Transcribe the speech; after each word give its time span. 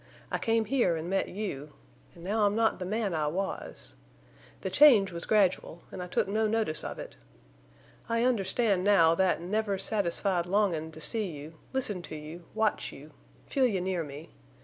I 0.31 0.39
came 0.39 0.65
here 0.65 0.95
an' 0.97 1.09
met 1.09 1.27
you. 1.27 1.73
An' 2.15 2.23
now 2.23 2.47
I'm 2.47 2.55
not 2.55 2.79
the 2.79 2.87
man 2.87 3.13
I 3.13 3.27
was. 3.27 3.95
The 4.61 4.71
change 4.71 5.11
was 5.11 5.25
gradual, 5.27 5.83
an' 5.91 6.01
I 6.01 6.07
took 6.07 6.27
no 6.27 6.47
notice 6.47 6.83
of 6.83 6.97
it. 6.97 7.17
I 8.09 8.23
understand 8.23 8.83
now 8.83 9.13
that 9.13 9.41
never 9.41 9.77
satisfied 9.77 10.47
longin' 10.47 10.91
to 10.93 11.01
see 11.01 11.29
you, 11.29 11.53
listen 11.71 12.01
to 12.01 12.15
you, 12.15 12.45
watch 12.55 12.91
you, 12.91 13.11
feel 13.45 13.67
you 13.67 13.79
near 13.79 14.03
me. 14.03 14.31